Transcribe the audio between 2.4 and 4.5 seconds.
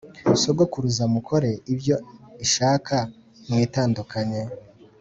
ishaka mwitandukanye